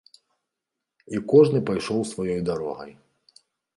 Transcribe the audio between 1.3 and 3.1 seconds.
кожны пайшоў сваёй дарогай.